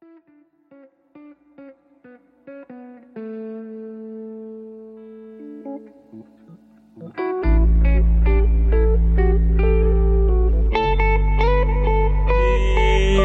E 0.00 0.04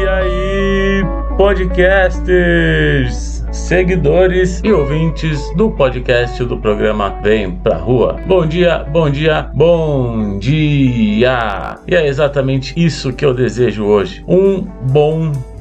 aí, 0.08 1.04
podcasters, 1.36 3.44
seguidores 3.52 4.60
e 4.64 4.72
ouvintes 4.72 5.48
do 5.54 5.70
podcast 5.70 6.44
do 6.44 6.58
programa 6.58 7.20
Vem 7.22 7.54
Pra 7.54 7.76
Rua. 7.76 8.18
Bom 8.26 8.44
dia, 8.44 8.80
bom 8.80 9.08
dia, 9.08 9.48
bom 9.54 10.40
dia! 10.40 11.78
E 11.86 11.94
é 11.94 12.08
exatamente 12.08 12.74
isso 12.76 13.12
que 13.12 13.24
eu 13.24 13.32
desejo 13.32 13.84
hoje. 13.84 14.24
Um 14.26 14.62
bom 14.62 15.30
dia, 15.30 15.53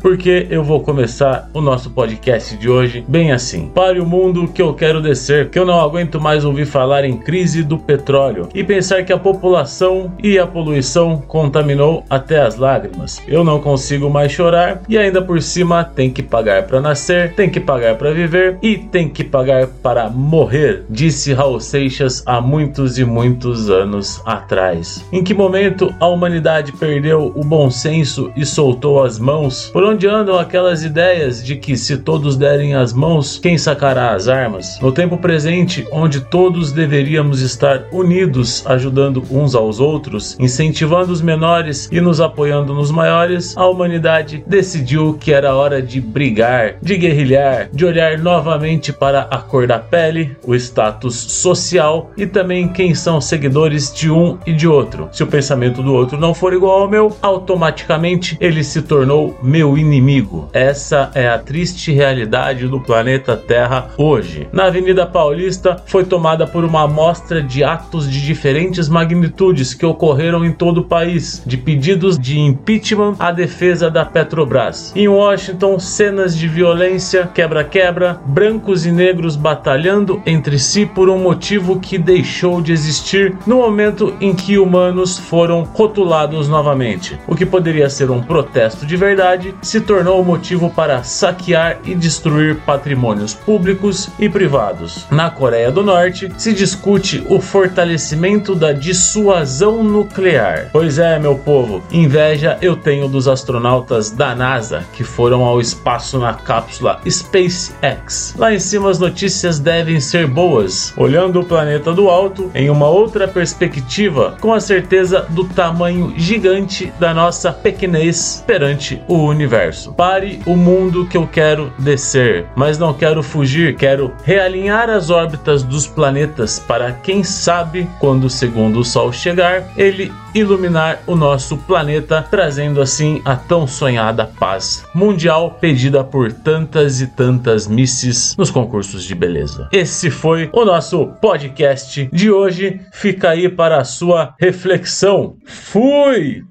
porque 0.00 0.46
eu 0.50 0.62
vou 0.62 0.80
começar 0.80 1.48
o 1.54 1.60
nosso 1.60 1.90
podcast 1.90 2.56
de 2.56 2.68
hoje 2.68 3.04
bem 3.08 3.32
assim. 3.32 3.68
Pare 3.74 3.98
o 3.98 4.06
mundo 4.06 4.46
que 4.46 4.60
eu 4.60 4.74
quero 4.74 5.00
descer, 5.00 5.48
que 5.48 5.58
eu 5.58 5.64
não 5.64 5.80
aguento 5.80 6.20
mais 6.20 6.44
ouvir 6.44 6.66
falar 6.66 7.04
em 7.04 7.16
crise 7.16 7.62
do 7.62 7.78
petróleo 7.78 8.48
e 8.54 8.62
pensar 8.62 9.02
que 9.02 9.12
a 9.12 9.18
população 9.18 10.12
e 10.22 10.38
a 10.38 10.46
poluição 10.46 11.18
contaminou 11.26 12.04
até 12.08 12.40
as 12.40 12.56
lágrimas. 12.56 13.22
Eu 13.26 13.42
não 13.42 13.60
consigo 13.60 14.10
mais 14.10 14.30
chorar 14.30 14.82
e 14.88 14.98
ainda 14.98 15.22
por 15.22 15.40
cima 15.40 15.84
tem 15.84 16.10
que 16.10 16.22
pagar 16.22 16.64
para 16.64 16.80
nascer, 16.80 17.34
tem 17.34 17.48
que 17.48 17.60
pagar 17.60 17.96
para 17.96 18.12
viver 18.12 18.58
e 18.62 18.76
tem 18.76 19.08
que 19.08 19.24
pagar 19.24 19.66
para 19.66 20.08
morrer, 20.10 20.84
disse 20.88 21.32
Raul 21.32 21.60
Seixas 21.60 22.22
há 22.26 22.40
muitos 22.40 22.98
e 22.98 23.04
muitos 23.04 23.70
anos 23.70 24.22
atrás. 24.26 25.04
Em 25.12 25.24
que 25.24 25.34
momento 25.34 25.92
a 25.98 26.06
humanidade 26.06 26.72
perdeu 26.72 27.32
o 27.34 27.42
bom 27.42 27.70
senso 27.70 28.30
e 28.36 28.44
soltou 28.44 29.02
as 29.02 29.18
mãos 29.18 29.29
mãos? 29.30 29.70
Por 29.72 29.84
onde 29.84 30.08
andam 30.08 30.36
aquelas 30.36 30.82
ideias 30.82 31.44
de 31.44 31.54
que 31.54 31.76
se 31.76 31.98
todos 31.98 32.36
derem 32.36 32.74
as 32.74 32.92
mãos, 32.92 33.38
quem 33.38 33.56
sacará 33.56 34.12
as 34.12 34.26
armas? 34.26 34.80
No 34.80 34.90
tempo 34.90 35.16
presente, 35.16 35.86
onde 35.92 36.20
todos 36.20 36.72
deveríamos 36.72 37.40
estar 37.40 37.86
unidos, 37.92 38.64
ajudando 38.66 39.22
uns 39.30 39.54
aos 39.54 39.78
outros, 39.78 40.36
incentivando 40.40 41.12
os 41.12 41.22
menores 41.22 41.88
e 41.92 42.00
nos 42.00 42.20
apoiando 42.20 42.74
nos 42.74 42.90
maiores, 42.90 43.56
a 43.56 43.66
humanidade 43.68 44.42
decidiu 44.46 45.14
que 45.14 45.32
era 45.32 45.54
hora 45.54 45.80
de 45.80 46.00
brigar, 46.00 46.74
de 46.82 46.96
guerrilhar, 46.96 47.68
de 47.72 47.84
olhar 47.84 48.18
novamente 48.18 48.92
para 48.92 49.28
a 49.30 49.38
cor 49.38 49.68
da 49.68 49.78
pele, 49.78 50.36
o 50.44 50.56
status 50.56 51.14
social 51.14 52.10
e 52.16 52.26
também 52.26 52.66
quem 52.66 52.96
são 52.96 53.20
seguidores 53.20 53.94
de 53.94 54.10
um 54.10 54.36
e 54.44 54.52
de 54.52 54.66
outro. 54.66 55.08
Se 55.12 55.22
o 55.22 55.26
pensamento 55.28 55.82
do 55.84 55.94
outro 55.94 56.18
não 56.18 56.34
for 56.34 56.52
igual 56.52 56.82
ao 56.82 56.88
meu, 56.88 57.16
automaticamente 57.22 58.36
ele 58.40 58.64
se 58.64 58.82
tornou 58.82 59.19
meu 59.42 59.76
inimigo. 59.76 60.48
Essa 60.52 61.10
é 61.14 61.28
a 61.28 61.38
triste 61.38 61.92
realidade 61.92 62.66
do 62.66 62.80
planeta 62.80 63.36
Terra 63.36 63.88
hoje. 63.96 64.48
Na 64.52 64.64
Avenida 64.64 65.06
Paulista 65.06 65.82
foi 65.86 66.04
tomada 66.04 66.46
por 66.46 66.64
uma 66.64 66.82
amostra 66.82 67.42
de 67.42 67.62
atos 67.62 68.10
de 68.10 68.20
diferentes 68.24 68.88
magnitudes 68.88 69.74
que 69.74 69.86
ocorreram 69.86 70.44
em 70.44 70.52
todo 70.52 70.78
o 70.78 70.84
país, 70.84 71.42
de 71.44 71.56
pedidos 71.56 72.18
de 72.18 72.38
impeachment 72.38 73.16
à 73.18 73.30
defesa 73.30 73.90
da 73.90 74.04
Petrobras. 74.04 74.92
Em 74.96 75.08
Washington, 75.08 75.78
cenas 75.78 76.36
de 76.36 76.48
violência, 76.48 77.28
quebra-quebra, 77.32 78.20
brancos 78.26 78.86
e 78.86 78.92
negros 78.92 79.36
batalhando 79.36 80.22
entre 80.24 80.58
si 80.58 80.86
por 80.86 81.08
um 81.08 81.18
motivo 81.18 81.80
que 81.80 81.98
deixou 81.98 82.60
de 82.60 82.72
existir 82.72 83.34
no 83.46 83.56
momento 83.56 84.14
em 84.20 84.34
que 84.34 84.58
humanos 84.58 85.18
foram 85.18 85.62
rotulados 85.62 86.48
novamente. 86.48 87.18
O 87.26 87.34
que 87.34 87.46
poderia 87.46 87.88
ser 87.90 88.10
um 88.10 88.22
protesto 88.22 88.86
de 88.86 88.96
verdade 89.10 89.52
se 89.60 89.80
tornou 89.80 90.20
o 90.20 90.24
motivo 90.24 90.70
para 90.70 91.02
saquear 91.02 91.78
e 91.84 91.96
destruir 91.96 92.56
patrimônios 92.60 93.34
públicos 93.34 94.08
e 94.20 94.28
privados. 94.28 95.04
Na 95.10 95.28
Coreia 95.28 95.72
do 95.72 95.82
Norte, 95.82 96.30
se 96.38 96.52
discute 96.52 97.24
o 97.28 97.40
fortalecimento 97.40 98.54
da 98.54 98.72
dissuasão 98.72 99.82
nuclear. 99.82 100.68
Pois 100.72 100.98
é, 100.98 101.18
meu 101.18 101.34
povo, 101.34 101.82
inveja 101.90 102.56
eu 102.62 102.76
tenho 102.76 103.08
dos 103.08 103.26
astronautas 103.26 104.12
da 104.12 104.32
NASA 104.32 104.84
que 104.92 105.02
foram 105.02 105.44
ao 105.44 105.60
espaço 105.60 106.16
na 106.18 106.34
cápsula 106.34 107.00
SpaceX. 107.04 108.36
Lá 108.38 108.54
em 108.54 108.60
cima 108.60 108.90
as 108.90 109.00
notícias 109.00 109.58
devem 109.58 109.98
ser 109.98 110.28
boas, 110.28 110.94
olhando 110.96 111.40
o 111.40 111.44
planeta 111.44 111.92
do 111.92 112.08
alto 112.08 112.48
em 112.54 112.70
uma 112.70 112.86
outra 112.86 113.26
perspectiva, 113.26 114.36
com 114.40 114.54
a 114.54 114.60
certeza 114.60 115.26
do 115.30 115.44
tamanho 115.44 116.14
gigante 116.16 116.92
da 117.00 117.12
nossa 117.12 117.52
pequenez 117.52 118.44
perante 118.46 118.99
o 119.08 119.24
universo. 119.24 119.92
Pare 119.92 120.40
o 120.46 120.56
mundo 120.56 121.06
que 121.06 121.16
eu 121.16 121.26
quero 121.26 121.72
descer, 121.78 122.46
mas 122.54 122.78
não 122.78 122.92
quero 122.94 123.22
fugir, 123.22 123.76
quero 123.76 124.12
realinhar 124.24 124.88
as 124.90 125.10
órbitas 125.10 125.62
dos 125.62 125.86
planetas 125.86 126.58
para 126.58 126.92
quem 126.92 127.22
sabe 127.22 127.88
quando 127.98 128.24
o 128.24 128.30
segundo 128.30 128.84
sol 128.84 129.12
chegar, 129.12 129.64
ele 129.76 130.12
iluminar 130.34 131.00
o 131.06 131.16
nosso 131.16 131.56
planeta, 131.56 132.24
trazendo 132.30 132.80
assim 132.80 133.20
a 133.24 133.34
tão 133.36 133.66
sonhada 133.66 134.30
paz 134.38 134.84
mundial 134.94 135.58
pedida 135.60 136.04
por 136.04 136.32
tantas 136.32 137.00
e 137.00 137.06
tantas 137.06 137.66
misses 137.66 138.36
nos 138.36 138.50
concursos 138.50 139.04
de 139.04 139.14
beleza. 139.14 139.68
Esse 139.72 140.10
foi 140.10 140.48
o 140.52 140.64
nosso 140.64 141.06
podcast 141.20 142.08
de 142.12 142.30
hoje. 142.30 142.80
Fica 142.92 143.30
aí 143.30 143.48
para 143.48 143.78
a 143.78 143.84
sua 143.84 144.34
reflexão. 144.38 145.36
Fui! 145.44 146.49